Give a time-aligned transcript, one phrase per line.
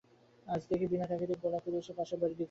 [0.47, 2.39] আজ দেখি, বিনা তাগিদেই গোলা কুড়িয়ে সে পাশের বাড়ির দিকে ছুটছে।